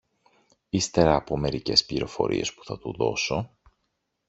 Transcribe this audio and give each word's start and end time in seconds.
ύστερα 0.69 1.15
από 1.15 1.37
μερικές 1.37 1.85
πληροφορίες 1.85 2.53
που 2.53 2.63
θα 2.63 2.77
του 2.77 2.93
δώσω 2.93 3.57